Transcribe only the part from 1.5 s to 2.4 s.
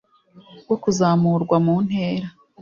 mu ntera